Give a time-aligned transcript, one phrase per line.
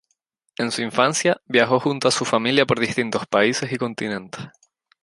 [0.57, 4.47] En su infancia viajó junto a su familia por distintos países y continentes.